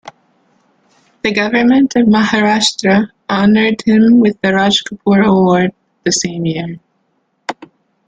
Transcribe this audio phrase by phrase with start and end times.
[1.21, 6.77] The Government of Maharashtra honoured him with the Raj Kapoor Award the same year.